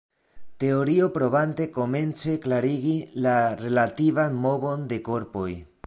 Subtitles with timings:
[0.61, 5.49] Teorio provante komence klarigi la relativan movon de korpoj.